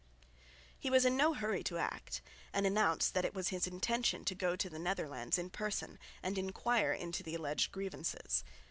[0.79, 4.33] He was in no hurry to act, and announced that it was his intention to
[4.33, 8.43] go to the Netherlands in person and enquire into the alleged grievances.